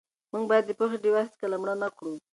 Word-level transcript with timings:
موږ 0.31 0.43
باید 0.49 0.65
د 0.67 0.71
پوهې 0.79 0.97
ډېوه 1.03 1.21
هېڅکله 1.27 1.55
مړه 1.61 1.75
نه 1.81 1.89
کړو. 1.97 2.13